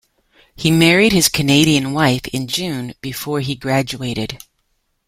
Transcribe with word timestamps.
He 0.55 0.71
married 0.71 1.11
his 1.13 1.29
Canadian 1.29 1.93
wife 1.93 2.25
in 2.29 2.47
June 2.47 2.95
before 3.01 3.41
he 3.41 3.53
graduated. 3.53 4.39